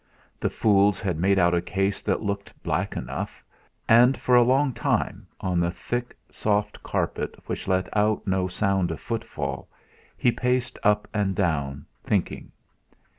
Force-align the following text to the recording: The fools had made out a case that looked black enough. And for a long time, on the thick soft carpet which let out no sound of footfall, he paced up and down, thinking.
The 0.39 0.49
fools 0.49 0.99
had 0.99 1.19
made 1.19 1.37
out 1.37 1.53
a 1.53 1.61
case 1.61 2.01
that 2.01 2.23
looked 2.23 2.63
black 2.63 2.95
enough. 2.97 3.43
And 3.87 4.19
for 4.19 4.33
a 4.35 4.41
long 4.41 4.73
time, 4.73 5.27
on 5.41 5.59
the 5.59 5.69
thick 5.69 6.17
soft 6.31 6.81
carpet 6.81 7.35
which 7.45 7.67
let 7.67 7.87
out 7.95 8.25
no 8.25 8.47
sound 8.47 8.89
of 8.89 8.99
footfall, 8.99 9.67
he 10.17 10.31
paced 10.31 10.79
up 10.81 11.07
and 11.13 11.35
down, 11.35 11.85
thinking. 12.03 12.51